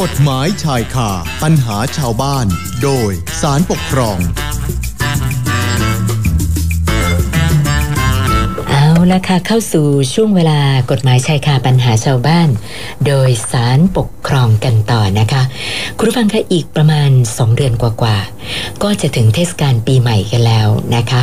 [0.00, 1.10] กฎหมายชายคา
[1.42, 2.46] ปัญหาชาวบ้าน
[2.82, 3.10] โดย
[3.40, 4.18] สารปกครอง
[8.70, 10.60] เอาละค่ะเข้าสู่ช่วงเวลา
[10.90, 12.48] กฎหมายชายคาปัญหาชาวบ้าน
[13.06, 15.42] โดยสารปกครองกันต่อนะคะ
[15.96, 21.22] คุณผู้ฟังคะอีกประมาณ 2 เดือนกว่าๆ ก็จะถึงเทศกาลปีใหม่กันแล้วนะคะ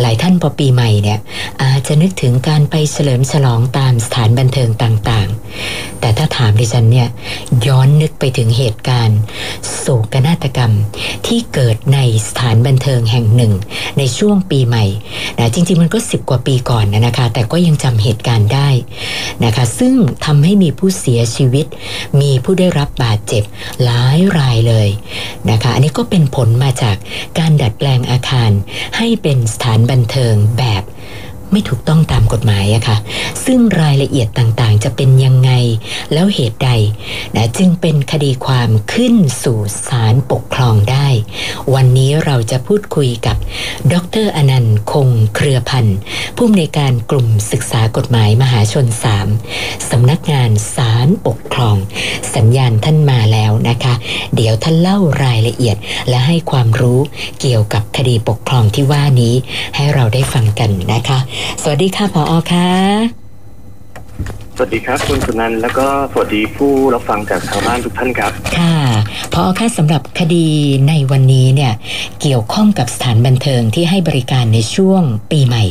[0.00, 1.18] หลายท่านพอปีใหม่เนี่ย
[1.62, 5.87] อาจจะนึกถึงการไปเฉลิมฉลองตามสถานบันเทิงต่างๆ
[6.18, 7.08] ถ้าถามดิฉันเนี่ย
[7.66, 9.18] ย้อนนึกไปถึงเหตุการณ์
[9.78, 10.72] โศกนาฏกรรม
[11.26, 13.52] ที่เกิดในสถานบันเทิงแห่งหนึ่ง
[13.98, 14.84] ในช่วงปีใหม่
[15.38, 18.68] นะจริงๆมันก็10กว่าปีก่อนนะนะคะ แต่ก็ยังจำเหตุการณ์ได้
[19.44, 19.94] นะคะ ซึ่ง
[20.24, 21.66] ทำให้มีผู้เสียชีวิต
[22.20, 23.42] มีผู้ได้รับบาดเจ็บ
[23.84, 24.88] หลายรายเลย
[25.50, 26.96] นะคะ อันนี้ก็เป็นผลมาจาก
[27.38, 28.50] การดัดแปลงอาคาร
[28.96, 30.82] ให้เป็นสถานบันเทิงแบบ
[31.52, 32.96] ไม่ถูกต้องตามกฎหมายอะค่ะ
[33.44, 35.50] ซึ่งรายละเอียดต่างๆ จะเป็นยังไง
[36.12, 36.70] แล้วเหตุใด
[37.36, 39.58] นะจึงเป็นคดีความขึ้นสู่
[39.88, 41.08] ศาลปกครองได้
[41.74, 43.36] วันนี้เราจะพูดคุยกับ
[43.92, 45.98] ดรอนันต์คงเครือพันธ์
[46.36, 48.86] ผู้อำนวยการกลุ่มศึกษากฎหมายมหาชน
[49.38, 51.76] 3 สำนักงานศาลปกครอง
[52.34, 53.94] สัญญาณท่านมาแล้วนะคะ
[54.34, 55.76] เดี๋ยวท่านเล่ารายละเอียด
[56.08, 57.00] และให้ความรู้
[57.40, 59.34] เกี่ยวกับคดีปกครองที่ว่านี้
[59.76, 61.18] ให้เราได้ฟังกันนะคะ
[61.62, 62.68] สวัสดีค่ะผออค่ะ
[64.56, 68.76] สวัสดีครับคุณสุนันท์แล้วก็สวัสดีผู้รับฟังจากทางบ้านทุกท่านครับ ค่ะ
[69.34, 70.46] พอค่ะสำหรับคดี
[70.88, 71.72] ในวันนี้เนี่ย
[72.20, 75.64] เกี่ยวข้องกับสถานบันเทิงที่ให้บริการในช่วงปีใหม่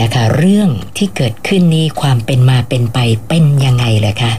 [0.00, 4.32] นะคะเรื่องที่เกิดขึ้นนี้ความเป็นมาเป็นไปเป็นยังไงเลยคะ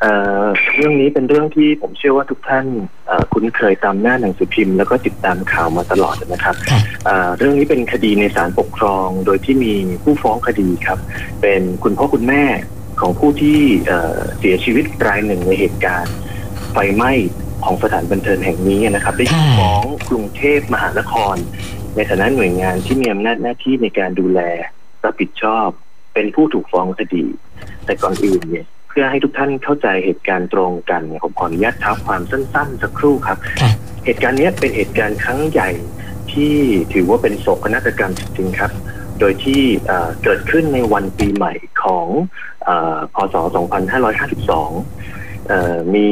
[0.00, 0.37] เอ่อ
[0.76, 2.66] เรื่องนี้เป็นเรื่องที่ผมเชื่อว่าทุกท่าน
[3.06, 10.98] เอ่อคุ้นเคยตามหน้าหนังสือพิมพ์ แล้วก็ติดตามข่าวมาตลอดนะครับค่ะเอ่อเรื่องนี้เป็นคดีในศาลปกครอง โดยที่มีผู้ฟ้องคดีครับ
[11.42, 12.44] เป็นคุณพ่อคุณแม่
[13.00, 16.14] ของผู้ที่เอ่อเสียชีวิตรายหนึ่งในเหตุการณ์
[16.72, 17.12] ไฟไหม้
[17.64, 21.36] ของสถานบันเทิงแห่งนี้นะครับ ได้ยื่นค่ะฟ้องกรุงเทพมหานคร
[21.96, 24.40] ในฐานะหน่วยงานที่มีอำนาจหน้าที่ในการดูแล
[25.04, 25.68] รับผิดชอบ
[26.14, 27.24] เป็นผู้ถูกฟ้องคดี
[27.84, 33.70] แต่ก่อนอื่นเนี่ยเพื่อให้ทุกท่านเข้าใจเหตุการณ์ตรงกันเนี่ยผมขออนุญาตเท้าความสั้นๆ สักครู่ครับค่ะ
[34.04, 35.70] เหตุการณ์เนี้ยเป็นเหตุการณ์ครั้งใหญ่
[36.32, 36.54] ที่
[36.94, 38.72] ถือว่าเป็นโศกนาฏกรรมจริงๆครับ
[39.18, 42.06] โดยที่เอ่อเกิดขึ้นในวันปีใหม่ของ
[42.64, 43.34] เออพศ
[44.16, 46.08] 2552เอ่อมี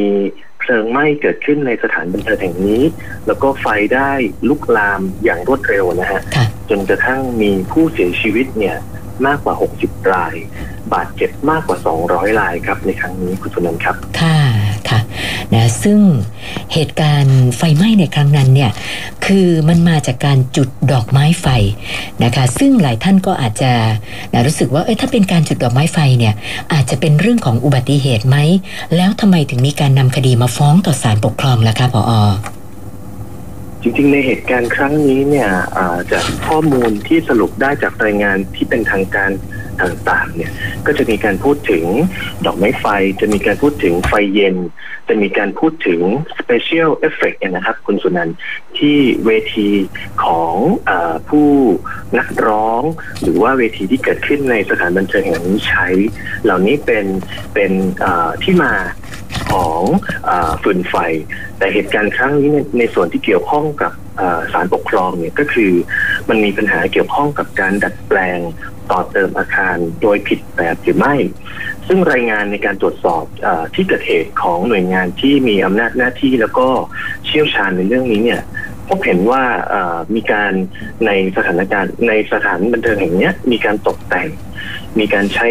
[0.59, 2.83] เพลิงไหม้เกิดขึ้นในสถานบันเทิงแห่งนี้
[3.27, 4.13] แล้วก็ไฟได้
[4.49, 8.77] ลุกลามอย่างรวดเร็วนะฮะค่ะจนกระทั่งมีผู้เสียชีวิตเนี่ย
[9.27, 10.35] มากกว่า 60 ราย
[10.95, 14.39] บาดเจ็บมากกว่า 200รายครับในครั้งนี้คุณสุนันท์ครับ ค่ะ
[14.89, 15.01] ค่ะ
[15.55, 15.99] นะซึ่ง
[16.75, 18.71] เหตุการณ์ไฟไหม้ในครั้งนั้นเนี่ย
[19.27, 21.47] คือมันมาจากการจุดดอกไม้ไฟ
[22.25, 23.73] นะคะซึ่งหลายท่านก็อาจจะ
[24.33, 26.35] นะรู้สึกว่าเอ้ยถ้าเป็นการจุดดอกไม้ไฟเนี่ย
[26.73, 28.37] อาจจะเป็นเรื่องของอุบัติเหตุไหม
[28.97, 32.13] แล้วทำไมถึงมีการนำคดีมาฟ้องต่อศาลปกครองล่ะคะผอ
[33.83, 39.31] จริงๆ ในเหตุการณ์ครั้งนี้เนี่ยอ่าจากข้อมูลที่สรุปได้จากรายงานที่เป็นทางการ
[39.83, 40.53] ต่างๆเนี่ย
[40.87, 41.85] ก็จะมีการพูดถึง
[42.47, 42.87] ดอกไม้ไฟ
[43.21, 44.57] จะมีการพูดถึงไฟเย็น
[45.09, 46.01] จะมีการพูดถึง
[46.41, 48.31] special effect เนี่ยนะครับ คุณสุนัน
[48.79, 49.71] ที่เวที
[50.25, 50.55] ของ
[50.89, 50.91] อ
[51.29, 51.51] ผู้
[52.19, 52.83] นักร้อง
[53.23, 55.87] หรือว่าเวทีที่เกิดขึ้นในสถานบันเทิงแห่งนี้ใช้
[56.45, 57.07] เหล่านี้เป็น
[57.55, 57.73] เป็น
[58.43, 58.75] ที่มา
[59.51, 59.83] ของ
[60.29, 60.31] อ
[60.63, 60.95] ฟืนไฟ
[61.59, 65.73] แต่เหตุการณ์ครั้งนี้ในในส่วนที่เกี่ยวข้องกับอ่าศาลปกครองเนี่ยก็คือ
[66.29, 68.39] มันมีปัญหาเกี่ยวข้องกับการดัดแปลง
[68.91, 71.15] ต่อเติมอาคารโดยผิดแบบหรือไม่
[71.87, 76.69] ซึ่งรายงานในการตรวจสอบอที่เกิดเหตุของหน่วยงานที่มีอำนาจหน้าที่แล้วก็
[77.27, 78.43] เชี่ยวชาญในเรื่องนี้เนี่ย
[78.89, 79.43] พบเห็นว่า
[80.15, 80.53] มีการ
[81.07, 84.29] ในสถานการณ์ในสถานบันเทิงแห่งนี้มีการตกแต่ง
[84.99, 85.49] มีการใช้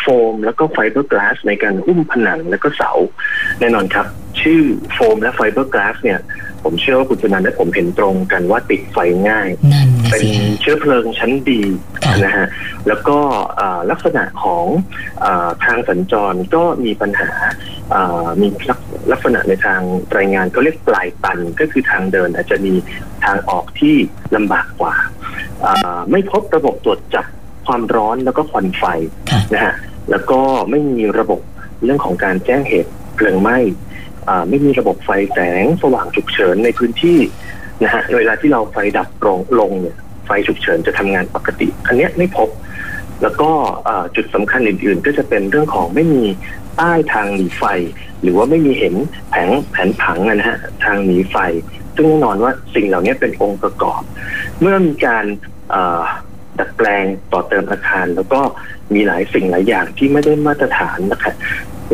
[0.00, 2.92] โฟม แล้วก็ไฟเบอร์กลาสในการหุ้มผนังแล้วก็เสา
[3.60, 4.06] แน่นอนครับ
[4.40, 4.60] ชื่อ
[4.94, 6.20] โฟมและไฟเบอร์กลาสเนี่ย
[6.64, 8.98] ผมเชื่อว่าคุณสุนันและผมเห็นตรงกันว่าติดไฟ
[9.28, 9.88] ง่ายนั่น
[10.20, 11.60] เป็นสิฮะเชื้อเพลิงชั้นดี
[12.04, 12.46] ค่ะนะฮะ
[12.88, 13.18] แล้วก็
[13.60, 14.66] อ่าลักษณะของ
[15.24, 17.30] อาทางสัญจรก็มีปัญหา
[17.94, 18.80] อ่ามีลัก
[19.12, 19.80] ลักษณะในทาง
[20.16, 22.74] รายงานก็เรียกปลายตันก็คือทางเดินอาจจะมี
[23.24, 23.94] ทางออกที่
[24.36, 24.94] ลำบากกว่า
[25.64, 27.26] อ่าไม่พบระบบตรวจจับ
[27.66, 28.84] ความร้อนแล้วก็ควันไฟ
[29.30, 29.74] ค่ะนะฮะ
[30.10, 30.40] แล้วก็
[30.70, 31.40] ไม่มีระบบ
[31.84, 33.58] เรื่องของการแจ้งเหตุเพลิงไหม้
[34.28, 37.18] อ่าไม่มีระบบไฟแสงสว่างฉุกเฉินในพื้นที่
[37.82, 42.48] นะฮะเวลาที่เราไฟดับลงลงเนี่ย ไฟฉุกเฉินจะทำงานปกติ อันเนี้ยไม่พบ
[43.22, 43.50] แล้วก็
[44.16, 46.24] จุดสำคัญอื่น ๆ ก็จะเป็นเรื่องของไม่มี
[46.78, 47.62] ป้ายทางหนีไฟ
[48.22, 48.94] หรือว่าไม่มีเห็น
[49.30, 51.36] แผงแผนผังนะฮะทางหนีไฟ
[51.96, 54.02] ซึ่งแน่นอนว่าสิ่งเหล่านี้เป็นองค์ประกอบ
[54.60, 55.24] เมื่อมีการ
[56.58, 58.40] ดัดแปลงต่อเติมอาคาร แล้วก็
[58.94, 61.32] มีหลายสิ่งหลายอย่างที่ไม่ได้มาตรฐานนะคะ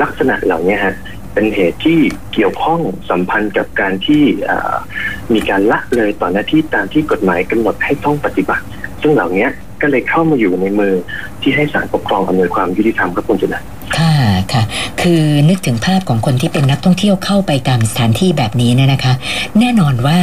[0.02, 0.94] ลักษณะเหล่านี้ฮะ
[1.32, 1.98] เป็นเหตุที่
[2.32, 2.80] เกี่ยวข้อง
[3.10, 4.24] สัมพันธ์กับการที่
[5.34, 8.64] มีการละเลยต่อหน้าที่ตามที่กฎหมายกำหนดให้ต้องปฏิบัติ
[9.02, 9.46] ซึ่งเหล่านี้
[9.82, 10.94] ก็เลยเข้ามาอยู่ในมือ
[11.42, 14.62] ที่ให้ศาลปกครองอำนวยความยุติธรรมกับคุณจุนันาค่ะ
[15.00, 19.12] คือนึกถึงภาพของคนที่เป็นนักท่องเที่ยวเข้าไปตามสถานที่แบบนี้เนี่ยนะคะ
[19.60, 20.18] แน่นอนว่า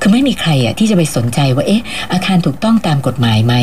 [0.00, 1.82] คือไม่มีใครอะที่จะไปสนใจว่าเอ๊ะ
[2.12, 3.54] อาคารถูกต้องตามกฎหมายไหม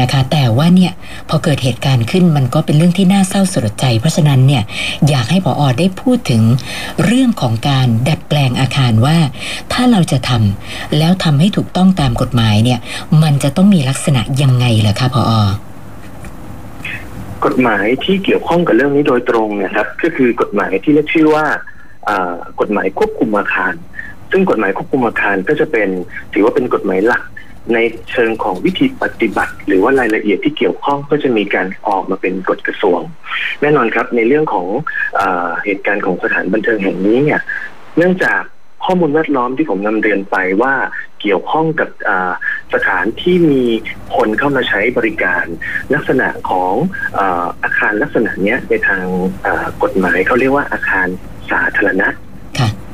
[0.00, 0.92] นะคะ แต่ว่าเนี่ย
[1.28, 4.62] พอเกิดเหตุการณ์ขึ้นมันก็เป็นเรื่องที่น่าเศร้าสลดใจ เพราะฉะนั้นเนี่ย
[5.08, 6.42] อยากให้ผออได้พูดถึง
[7.04, 9.18] เรื่องของการดัดแปลงอาคารว่า
[9.72, 12.78] ถ้าเราจะทำแล้วทำให้ถูกต้องตามกฎหมายเนี่ย
[13.22, 15.32] มันจะต้องมีลักษณะยังไงเหรอคะผอ
[17.44, 21.46] กฎหมายที่เกี่ยวข้องกับเรื่องนี้โดยตรงนะครับ ก็คือกฎหมายที่เรียกชื่อว่า
[22.60, 23.74] กฎหมายควบคุมอาคาร
[24.30, 25.88] ซึ่งกฎหมายควบคุมอาคารก็จะเป็น
[26.32, 27.22] ถือว่าเป็นกฎหมายหลัก
[27.74, 27.78] ใน
[28.10, 33.00] เชิงของวิธีปฏิบัติ หรือว่ารายละเอียดที่เกี่ยวข้องก็จะมีการออกมาเป็นกฎกระทรวง
[33.60, 34.66] แน่นอนครับในเรื่องของ
[35.20, 35.22] อ
[35.64, 37.40] เหตุการณ์ของสถานบันเทิงแห่งนี้เนี่ย
[37.96, 38.40] เนื่องจาก
[38.84, 40.74] ข้อมูลแวดล้อมที่ผมนำเรียนไปว่า
[41.20, 41.88] เกี่ยวข้องกับ
[42.74, 43.64] สถานที่มี
[44.16, 45.44] คนเข้ามาใช้บริการ
[45.94, 46.72] ลักษณะของ
[47.62, 49.04] อาคารลักษณะนี้ในทาง
[49.82, 51.06] กฎหมายเขาเรียกว่าอาคาร
[51.50, 52.08] สาธารณะ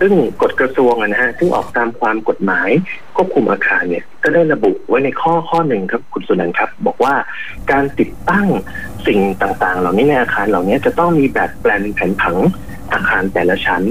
[0.00, 0.12] ซึ่ง
[0.43, 2.69] กฎกระทรวงนะฮะซึ่งออกตามความกฎหมาย
[3.17, 7.14] ควบคุมอาคารเนี่ยก็ได้ระบุไว้ในข้อข้อหนึ่งครับคุณสุนันท์ครับ บอกว่า
[7.72, 8.46] การติดตั้ง
[9.06, 12.37] สิ่งต่างๆ เหล่านี้ในอาคารเหล่านี้จะต้องมีแบบแปลนแผนผัง
[12.93, 13.82] อาคารแต่ละชั้น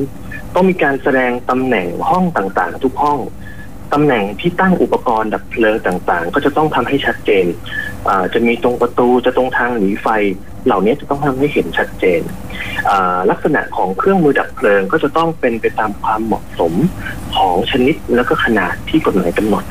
[0.53, 3.19] ต้องมีการแสดงตำแหน่งห้องต่างๆ ทุกห้อง
[3.93, 7.45] ตำแหน่งที่ตั้งอุปกรณ์ดับเพลิงต่างๆ ก็จะต้องทำให้ชัดเจน
[8.33, 10.07] จะมีตรงประตูจะตรงทางหนีไฟ
[10.65, 12.21] เหล่านี้จะต้องทำให้เห็นชัดเจน
[13.29, 16.73] ลักษณะของเครื่องมือดับเพลิงก็จะต้องเป็นไปตามความเหมาะสม
[17.35, 19.63] ของชนิดแล้วก็ขนาดที่กฎหมายกำหนด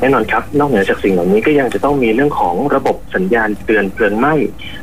[0.00, 4.34] แน่นอนครับ นอกเหนือจากสิ่งเหล่านี้ก็ยังจะต้องมีเรื่องของระบบสัญญาณเตือนเพลิงไหม้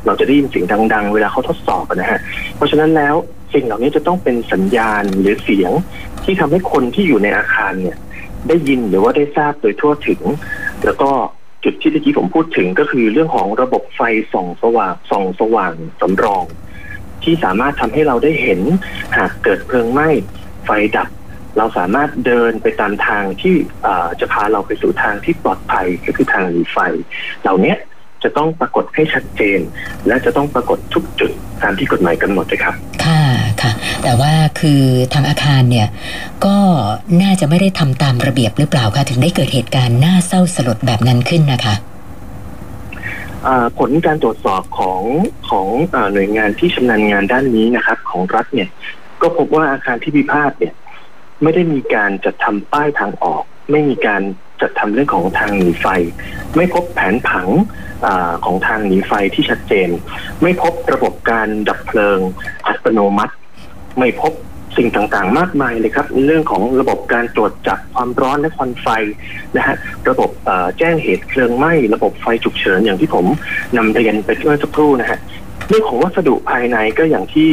[0.06, 2.20] เราจะได้ยินเสียงดังๆ เวลาเขาทดสอบนะฮะ
[2.56, 3.16] เพราะฉะนั้นแล้ว
[3.54, 5.72] สิ่งเหล่านี้จะต้องเป็นสัญญาณหรือเสียง
[6.24, 7.98] ที่ทำให้คนที่อยู่ในอาคารเนี่ย
[8.48, 10.22] ได้ยินหรือว่าได้ทราบโดยทั่วถึง
[10.86, 11.10] แล้วก็
[11.64, 14.02] จุดที่เมื่อกี้ผมพูดถึงก็คือเรื่องของระบบไฟ
[14.34, 16.44] ส่องสว่างส่องสว่างสำรอง
[17.24, 18.62] ที่สามารถทำให้เราได้เห็น
[19.18, 20.10] หากเกิดเพลิงไหม้
[20.66, 21.10] ไฟดับ
[21.58, 23.56] เราสามารถเดินไปตามทางที่
[24.20, 26.78] จะพาเราไปสู่ทางที่ปลอดภัยก็คือทางหนีไฟ
[27.42, 27.76] เหล่านี้
[28.24, 29.60] จะต้องปรากฏให้ชัดเจน
[30.08, 31.32] และจะต้องปรากฏทุกจุด
[31.62, 32.76] ตามที่กฎหมายกำหนดเลยครับ
[33.06, 33.22] ค่ะ
[34.04, 34.82] แต่ว่าคือ
[35.14, 35.88] ทางอาคารเนี่ย
[36.46, 36.58] ก็
[37.22, 41.76] น่าจะไม่ได้ทำตามระเบียบหรือเปล่าคะถึงได้เกิดเหตุการณ์น่าเศร้าสลดแบบนั้นขึ้นนะคะ
[43.80, 45.04] ผลการตรวจสอบของ
[45.50, 45.68] ของ
[46.14, 48.70] หน่วยงานที่ชำนาญงานด้านนี้นะครับ ของรัฐเนี่ย
[49.22, 50.74] ก็พบว่าอาคารที่พิพาทเนี่ย
[51.44, 54.22] ไม่ได้มีการจัดทำป้ายทางออก ไม่มีการ
[54.62, 55.86] จัดทำเรื่องของทางหนีไฟ
[56.56, 57.48] ไม่พบแผนผัง
[58.06, 58.08] อ
[58.46, 59.90] ของทางหนีไฟที่ชัดเจน
[60.42, 62.20] ไม่พบระบบการดับเพลิง
[62.68, 63.34] อัตโนมัติ
[64.00, 64.34] ไม่พบ
[64.78, 68.88] สิ่งต่างๆ มากมายเลยครับ เรื่องของระบบการตรวจจับความร้อนและควันไฟ
[69.58, 69.76] นะฮะ
[70.10, 70.30] ระบบ
[70.80, 73.26] แจ้งเหตุเพลิงไหม้ระบบไฟฉุกเฉินอย่างที่ผม
[73.78, 75.20] นำเรียนไปเมื่อสักครู่นะฮะ
[75.70, 77.50] เรื่องของวัสดุภายในก็อย่างที่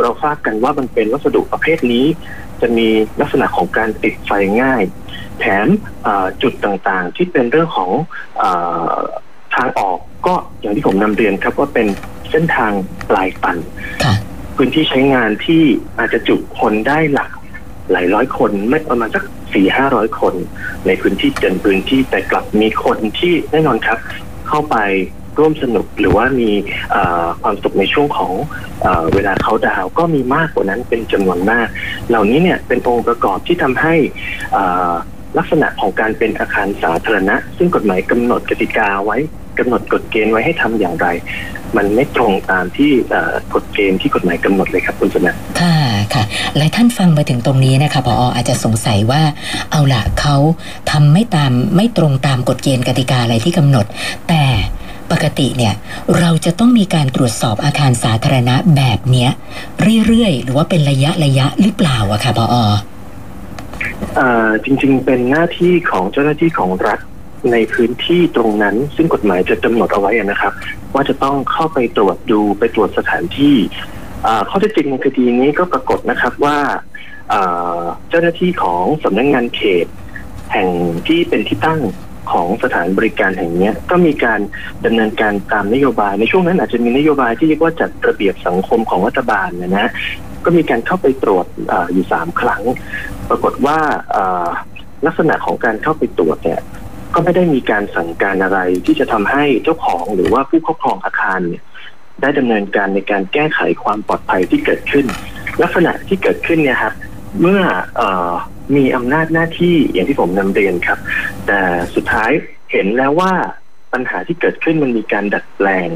[0.00, 2.06] เราทราบกันว่ามันเป็นวัสดุประเภทนี้
[2.60, 2.88] จะมี
[3.20, 4.82] ลักษณะของการติดไฟง่าย
[5.40, 5.66] แถม
[6.42, 7.90] จุดต่างๆ ที่เป็นเรื่องของ
[8.40, 8.44] อ
[9.56, 11.86] ทางออกก็อย่างที่ผมนำเรียนครับว่าเป็น
[12.30, 12.72] เส้นทาง
[13.10, 13.56] ปลายตัน
[14.58, 15.62] พื้นที่ใช้งานที่
[15.98, 17.30] อาจจะจุคนได้หลัก
[17.92, 19.24] หลายร้อยคนไม่ประมาณสัก
[19.54, 20.34] สี่ห้าร้อยคน
[20.86, 23.98] ในพื้นที่เต็มพื้นที่แต่กลับมีคนที่แน่นอนครับ
[24.48, 24.76] เข้าไป
[25.38, 26.50] ร่วมสนุกหรือว่ามี
[27.42, 28.32] ความสุขในช่วงของ
[28.82, 31.68] เอเวลาเขาดาวก็มีมากกว่านั้นเป็นจำนวนมาก
[32.08, 33.94] เหล่านี้เนี่ยเป็นองค์ประกอบที่ทำให้
[35.38, 39.18] ลักษณะของการเป็นอาคารสาธารณะ ซึ่งกฎหมายกำหนดกติกาไว้
[39.58, 41.06] กำหนดกฎเกณฑ์ไว้ให้ทำอย่างไร
[41.76, 42.90] มันไม่ตรงตามที่
[43.54, 45.76] กฎเกณฑ์ที่กฎหมายกำหนดเลยครับคุณสนะค่ะ
[46.14, 46.24] ค่ะ
[46.56, 49.22] หลายท่านฟังมาถึงตรงนี้นะคะพออาจจะสงสัยว่า
[49.72, 50.36] เอาละเขา
[50.90, 53.86] ทำไม่ตามไม่ตรงตามกฎเกณฑ์กติกาอะไรที่กำหนด
[54.28, 54.44] แต่
[55.12, 55.74] ปกติเนี่ย
[56.18, 59.30] เราจะต้องมีการตรวจสอบอาคารสาธารณะแบบเนี้ย
[60.06, 62.56] เรื่อยๆ หรือว่าเป็นระยะระยะหรือเปล่าอะค่ะพอ
[64.64, 67.00] จริงๆเป็นหน้าที่ของเจ้าหน้าที่ของรัฐ
[67.52, 70.52] ในพื้นที่ตรงนั้น ซึ่งกฎหมายจะกำหนดเอาไว้นะครับ
[70.94, 73.56] ว่าจะต้องเข้าไปตรวจดูไปตรวจสถานที่
[74.48, 76.58] ข้อเท็จจริงในคดีนี้ก็ปรากฏนะครับว่า
[78.08, 79.86] เจ้าหน้าที่ของสำนักงงานเขต
[80.52, 80.68] แห่ง
[81.06, 81.80] ที่เป็นที่ตั้ง
[82.32, 84.40] ของสถานบริการแห่งนี้ก็มีการ
[84.84, 89.90] ดำเนินการตามนโยบาย ในช่วงนั้นอาจจะมีนโยบายที่เรียกว่าจัดระเบียบสังคมของรัฐบาลนะนะ
[90.44, 92.62] ก็มีการเข้าไปตรวจออยู่สามครั้ง
[93.28, 93.78] ปรากฏว่า
[95.06, 96.60] ลักษณะของการเข้าไปตรวจเนี่ย
[97.14, 101.62] ก็ไม่ได้มีการสั่งการอะไรที่จะทำให้เจ้าของหรือว่าผู้ครอบครองอาคารเนี่ย
[102.20, 105.06] ได้ดำเนินการในการแก้ไขความปลอดภัยที่เกิดขึ้น
[105.62, 106.94] ลักษณะที่เกิดขึ้นเนี่ยครับ
[107.40, 107.60] เมื่อ
[108.00, 108.02] อ
[108.76, 110.98] มีอำนาจหน้าที่อย่างที่ผมนำเรียนครับ
[111.46, 111.60] แต่
[111.94, 112.30] สุดท้าย
[112.72, 113.32] เห็นแล้วว่า
[113.92, 115.88] ปัญหาที่เกิดขึ้นมันมีการดัดแปลง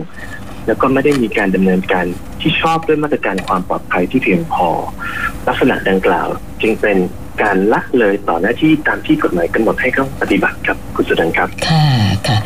[0.66, 2.06] แล้วก็ไม่ได้มีการดำเนินการ
[2.40, 4.68] ที่ชอบด้วยมาตรการความปลอดภัยที่เพียงพอ
[5.46, 6.28] ลักษณะดังกล่าว
[6.62, 6.98] จึงเป็น
[7.42, 11.86] การละเลยต่อหน้าที่ตามที่กฎหมายกำหนดให้ต้องปฏิบัติครับคุณสุดันครับ ค่ะ
[12.28, 12.38] ค่ะ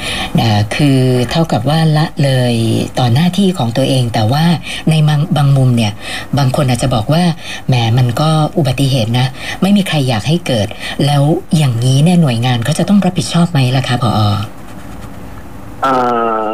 [0.77, 2.55] คือเท่ากับว่าละเลย
[2.99, 4.45] ต่อหน้าที่ของตัวเอง แต่ว่า
[4.91, 5.93] ในบางบางมุมเนี่ย
[6.39, 7.23] บางคนอาจจะบอกว่า
[7.69, 9.27] แหมมันก็อุบัติเหตุนะ
[9.63, 10.69] ไม่มีใครอยากให้เกิด
[11.07, 11.23] แล้ว
[11.57, 14.21] อย่างนี้เนี่ยหน่วยงานเขาจะต้องรับผิดชอบไหมล่ะคะพอ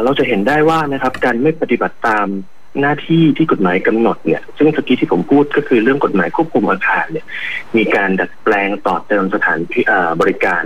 [0.03, 2.27] เราจะเห็นได้ว่านะครับการไม่ปฏิบัติตาม
[2.81, 7.25] หน้าที่ที่กฎหมายกำหนดเนี่ย ซึ่งสกี้ที่ผมพูดก็คือเรื่องกฎหมายควบคุมอาคารเนี่ย
[7.77, 9.83] มีการดัดแปลงต่อเติมสถานที่
[10.21, 10.63] บริการ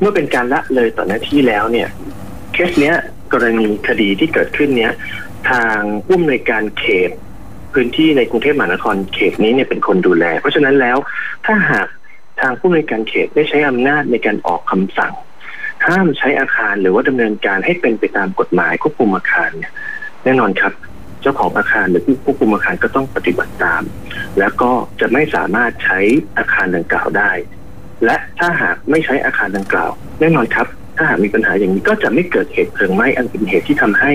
[0.00, 1.88] เมื่อเป็นการละเลยต่อหน้าที่แล้วเนี่ย
[2.52, 2.96] เคสเนี้ย
[3.32, 4.92] กรณีคดีที่เกิดขึ้นเนี้ย
[5.50, 7.10] ทางผู้อำนวยการเขต
[7.74, 10.96] พื้นที่ในกรุงเทพมหานครเขตนี้เนี่ยเป็นคนดูแล เพราะฉะนั้นแล้ว
[11.46, 11.88] ถ้าหาก
[12.40, 15.12] ทางผู้อำนวยการเขตได้ใช้อำนาจในการออกคำสั่ง
[15.86, 19.72] ห้ามใช้อาคารหรือว่าดำเนินการให้เป็นไปตามกฎหมายควบคุมอาคารเนี่ย
[20.24, 20.72] แน่นอนครับ
[21.22, 23.82] เจ้าของอาคารหรือผู้ควบคุมอาคารก็ต้องปฏิบัติตาม
[24.38, 25.98] แล้วก็จะไม่สามารถใช้
[26.38, 27.32] อาคารดังกล่าวได้
[28.04, 29.90] และถ้าหากไม่ใช้อาคารดังกล่าว
[30.20, 30.66] แน่นอนครับ
[30.96, 34.12] ถ้าหากมีปัญหาอย่างนี้ก็จะไม่เกิดเหตุเพลิงไหม้อันเป็นเหตุที่ทำให้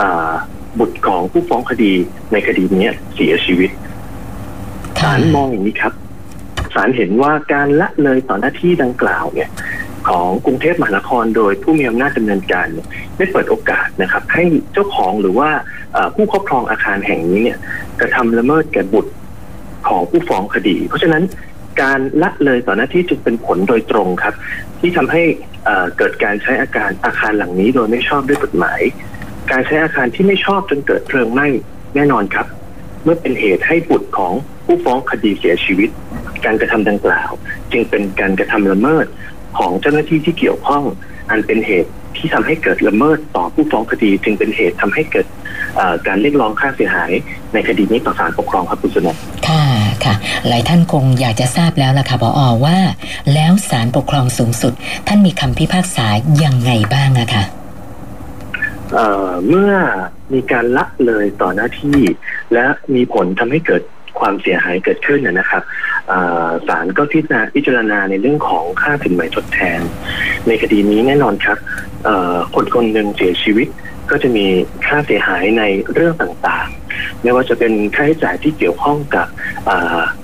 [0.00, 0.32] อ่า
[0.78, 1.92] บุตรของผู้ฟ้องคดี
[2.32, 3.70] ในคดีนี้เสียชีวิต
[5.00, 5.94] ศาลมองอย่างนี้ครับ
[6.74, 9.48] ศาลเห็นว่าการละเลยต่อหน้าที่ดังกล่าวเนี่ย
[10.08, 15.50] ของกรุงเทพมหานครโดยผู้มีอำนาจดำเนินการเนี่ยได้เปิดโอกาสนะครับให้เจ้าของหรือว่า
[16.14, 17.58] ผู้ครอบครองอาคารแห่งนี้เนี่ย
[18.00, 19.12] กระทำละเมิดแก่บุตร
[19.88, 21.22] ของผู้ฟ้องคดี เพราะฉะนั้น
[21.82, 24.34] การละเลยต่อหน้าที่จึงเป็นผลโดยตรงครับ
[24.80, 25.22] ที่ทำให้
[25.96, 28.80] เกิดการใช้อาการอาคารหลังนี้โดยไม่ชอบด้วยกฎหมาย
[29.50, 31.46] การใช้อาคารที่ไม่ชอบจนเกิดเพลิงไหม้
[31.94, 32.46] แน่นอนครับ
[33.04, 34.32] เมื่อเป็นเหตุให้บุตรของ
[34.64, 35.90] ผู้ฟ้องคดีเสียชีวิต
[36.44, 37.30] การกระทำดังกล่าว
[37.72, 39.06] จึงเป็นการกระทำละเมิด
[39.58, 40.82] ของเจ้าหน้าที่ที่เกี่ยวข้อง
[41.30, 45.26] อันเป็นเหตุที่ทำให้เกิดละเมิดต่อผู้ฟ้องคดี จึงเป็นเหตุทำให้เกิด
[45.76, 47.12] เอ่อการเรียกร้องค่าเสียหาย
[47.54, 49.08] ในคดีนี้ต่อศาลปกครองครับคุณสน
[49.48, 49.64] ค่ะ
[50.04, 50.14] ค่ะ
[50.48, 52.78] หลายท่านคงอยากจะทราบแล้วล่ะค่ะพออว่า
[53.34, 54.72] แล้วศาลปกครองสูงสุด
[55.06, 56.06] ท่านมีคำพิพากษา
[56.44, 57.44] ยังไงบ้างอะคะ
[58.94, 59.72] เอ่อเมื่อ
[60.32, 62.00] มีการละเลยต่อหน้าที่
[62.52, 63.82] และมีผลทำให้เกิด
[64.22, 65.62] ความเสียหายเกิดขึ้นนะนะครับ
[66.68, 69.80] ศาลก็พิจารณาพิจารณาในเรื่องของค่าสินไหม่ทดแทน
[70.46, 71.58] ในคดีนี้แน่นอนครับ
[72.54, 73.68] คนคนหนึ่งเสียชีวิต
[74.10, 74.46] ก็จะมี
[74.86, 75.62] ค่าเสียหายใน
[75.94, 79.26] เรื่องต่างๆ ไม่ว่าจะเป็นค่าใช้จ่ายที่เกี่ยวข้องกับ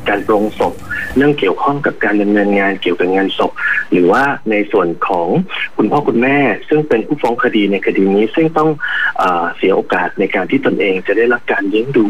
[0.09, 0.75] การปรงศพ
[1.17, 3.53] เรื่องเกี่ยวข้องกับการดำเนินงานเกี่ยวกับงานศพ
[3.93, 5.29] หรือว่าในส่วนของ
[5.77, 6.39] คุณพ่อคุณแม่
[6.69, 8.71] ซึ่งเป็นผู้ฟ้องคดีในคดีนี้ ซึ่งต้อง
[9.19, 9.25] เอ
[9.57, 12.07] เสียโอกาสในการที่ตนเองจะได้รับการเลี้ยงดู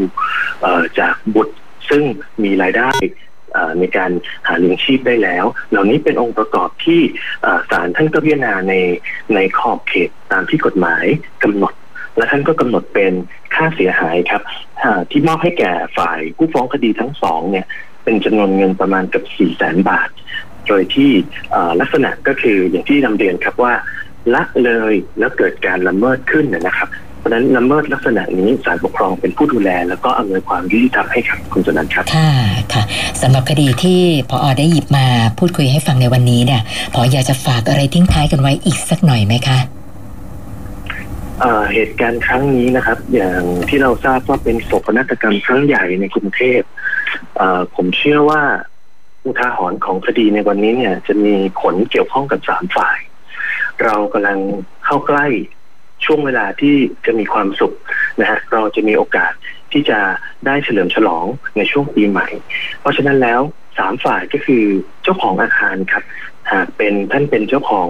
[1.01, 1.55] จากบุตร
[1.91, 2.03] ซึ่ง
[2.45, 2.91] มีรายได้
[3.81, 4.11] ในการ
[4.47, 7.01] หาเลี้ยงชีพได้แล้ว เหล่านี้เป็นองค์ประกอบที่
[7.71, 8.75] ศาลท่านก็พิจารณาใน
[9.35, 11.05] ในขอบเขตตามที่กฎหมาย
[11.43, 11.75] กำหนด
[12.17, 13.13] และท่านก็กำหนดเป็น
[13.55, 14.43] ค่าเสียหายครับ
[15.11, 17.67] ที่มอบให้แก่ฝ่ายผู้ฟ้องคดีทั้งสองเนี่ย
[18.05, 20.09] เป็นจำนวนเงินประมาณกับ4แสนบาท
[20.69, 21.11] โดยที่
[21.81, 23.75] ลักษณะก็คืออย่างที่นำเรียนครับว่า
[24.35, 26.89] ละเลยแล้วเกิดการละเมิดขึ้นนนะครับ
[27.19, 32.31] เพราะฉะนั้นละเมิดลักษณะนี้ศาลปกครองเป็นผู้ดูแล แล้วก็อำนวยความยุติธรรมให้ครับคุณสนันท์ครับค่ะ
[32.73, 32.83] ค่ะ
[33.23, 35.07] สำหรับคดีที่พออได้หยิบมา
[35.39, 36.63] พูดคุยให้ฟังในวันนี้เนี่ย
[36.95, 39.59] พออยากจะฝากอะไรทิ้งท้ายกันไว้อีกสักหน่อยไหมคะ
[41.41, 46.61] เอ่อเหตุการณ์ครั้งนี้นะครับ อย่างที่เราทราบว่าเป็นโศกนาฏกรรมครั้งใหญ่ในกรุงเทพ
[47.37, 48.43] เอ่อผมเชื่อว่า
[49.25, 52.99] อุทาหรณ์ของคดีในวันนี้เนี่ย จะมีผลเกี่ยวข้องกับสามฝ่าย
[53.85, 54.39] เรากำลัง
[54.85, 55.27] เข้าใกล้
[56.05, 56.75] ช่วงเวลาที่
[57.07, 57.75] จะมีความสุข
[58.21, 59.33] นะฮะเราจะมีโอกาส
[59.73, 59.99] ที่จะ
[60.47, 61.27] ได้เฉลิมฉลอง
[61.57, 62.29] ในช่วงปีใหม่
[62.81, 63.41] เพราะฉะนั้นแล้ว
[63.79, 64.65] สามฝ่ายก็คือ
[65.03, 66.05] เจ้าของอาคารครับ
[66.53, 67.89] หากเป็นท่านเป็นเจ้าของ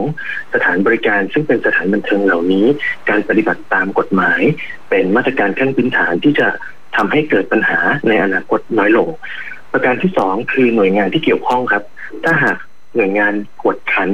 [0.54, 2.66] สถานบริการซึ่งเป็นสถานบันเทิงเหล่านี้
[3.08, 4.40] การปฏิบัติตามกฎหมาย
[4.88, 6.48] เป็นมาตรการขั้นพื้นฐานที่จะ
[6.96, 9.08] ทำให้เกิดปัญหาในอนาคตน้อยลง
[9.72, 11.82] ประการที่สองคือหน่วยงานที่เกี่ยวข้องครับ
[12.24, 12.58] ถ้าหาก
[12.96, 14.10] หน่วยงานกวดขัน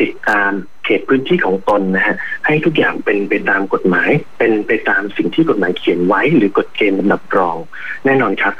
[0.00, 0.52] ติดตาม
[0.98, 2.16] ตพื้นที่ของตนนะฮะ
[2.46, 7.56] ให้ทุกอย่างเป็นไปตามกฎหมาย เป็นไปตามสิ่งที่กฎหมายเขียนไว้ หรือกฎเกณฑ์ลำดับรอง
[8.04, 8.54] แน่นอนครับ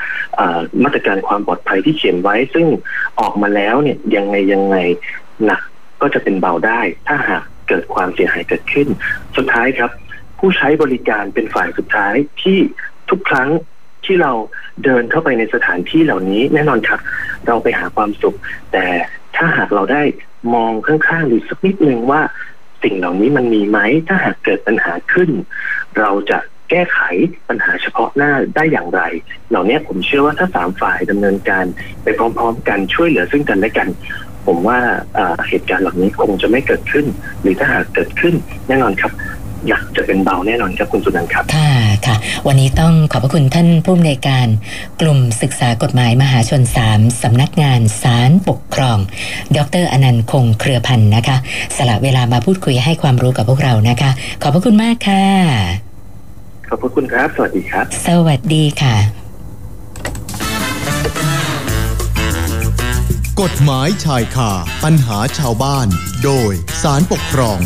[0.85, 2.67] มาตรการความปลอดภัยที่เขียนไว้ ซึ่ง
[3.21, 4.77] ออกมาแล้วเนี่ยยังไงยังไง
[5.45, 5.63] หนัก
[6.03, 8.89] ก็จะเป็นเบาได้ ถ้าหากเกิดความเสียหายเกิดขึ้น
[9.37, 9.91] สุดท้ายครับ
[10.39, 12.59] ผู้ใช้บริการเป็นฝ่ายสุดท้ายที่
[13.11, 13.49] ทุกครั้ง
[14.05, 14.33] ที่เรา
[14.85, 17.01] เดินเข้าไปในสถานที่เหล่านี้ แน่นอนครับ
[17.47, 18.37] เราไปหาความสุข
[18.73, 18.85] แต่
[19.37, 20.03] ถ้าหากเราได้
[20.55, 22.23] มองข้างๆดูสักนิดนึงว่า
[22.83, 23.79] สิ่งเหล่านี้มันมีไหม
[24.09, 25.31] ถ้าหากเกิดปัญหาขึ้น
[25.99, 26.39] เราจะ
[26.71, 26.99] แก้ไข
[27.49, 29.03] ปัญหาเฉพาะหน้าได้อย่างไร
[29.51, 31.65] เหล่านี้ผมเชื่อว่าถ้าสามฝ่ายดำเนินการ
[32.03, 33.89] ไปพร้อม ๆ กันช่วยเหลือซึ่งกันและกัน
[34.47, 34.79] ผมว่า
[35.49, 37.07] เหตุการณ์เหล่านี้คงจะไม่เกิดขึ้น
[37.41, 38.35] หรือถ้าหากเกิดขึ้น
[38.69, 39.13] แน่นอนครับ
[39.69, 41.73] อยากจะเป็นเบาแน่นอนครับคุณสุนันท์ครับ ค่ะ
[42.07, 44.47] ค่ะ วันนี้ต้องขอบพระคุณท่านผู้อำนวยการ
[45.01, 48.99] กลุ่มศึกษากฎหมายมหาชนสามสำนักงานศาลปกครอง
[49.57, 51.37] ดรอนันต์คงเครือพันธ์นะคะ
[51.77, 54.11] สละเวลามาพูดคุยให้ความรู้กับพวกเรานะคะ
[54.43, 55.25] ขอบพระคุณมากค่ะ
[56.69, 58.97] ขอบพระคุณครับ สวัสดีครับ สวัสดีค่ะ
[63.43, 64.51] กฎหมายชายคา
[64.85, 65.87] ปัญหาชาวบ้าน
[66.25, 66.53] โดย
[66.83, 67.61] สารปกครอง